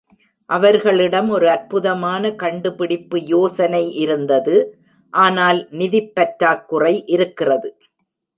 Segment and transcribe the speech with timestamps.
[0.49, 4.55] அவர்களிடம் ஒரு அற்புதமான கண்டுபிடிப்பு யோசனை இருந்தது,
[5.13, 7.69] ஆனால் நிதிப்பற்றாக்குறை இருக்கிறது.